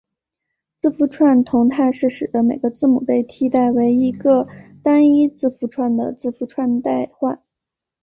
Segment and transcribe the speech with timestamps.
[0.77, 4.47] 字符串同态是使得每个字母被替代为一个
[4.81, 7.39] 单一字符串的字符串代换。